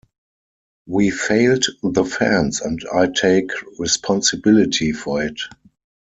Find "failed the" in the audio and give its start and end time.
1.11-2.03